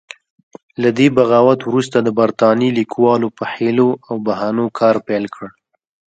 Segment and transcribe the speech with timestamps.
[0.81, 5.45] له دې بغاوت وروسته د برتانیې لیکوالو په حیلو او بهانو کار پیل کړ.